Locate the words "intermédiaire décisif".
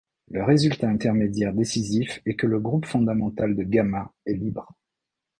0.89-2.23